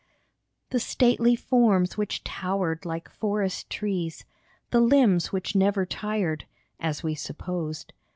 The 0.71 0.79
stately 0.79 1.35
forms 1.35 1.95
which 1.95 2.23
towered 2.23 2.85
like 2.85 3.07
forest 3.07 3.69
trees, 3.69 4.25
The 4.71 4.79
limbs 4.79 5.31
which 5.31 5.55
never 5.55 5.85
tired, 5.85 6.47
(as 6.79 7.03
we 7.03 7.13
supposed 7.13 7.93